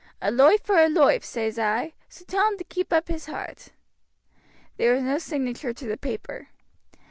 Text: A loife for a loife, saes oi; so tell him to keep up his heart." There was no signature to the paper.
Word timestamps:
A 0.19 0.31
loife 0.31 0.61
for 0.63 0.79
a 0.79 0.87
loife, 0.87 1.23
saes 1.23 1.59
oi; 1.59 1.93
so 2.09 2.25
tell 2.25 2.49
him 2.51 2.57
to 2.57 2.63
keep 2.63 2.91
up 2.91 3.07
his 3.07 3.27
heart." 3.27 3.67
There 4.77 4.95
was 4.95 5.03
no 5.03 5.19
signature 5.19 5.73
to 5.73 5.85
the 5.85 5.95
paper. 5.95 6.47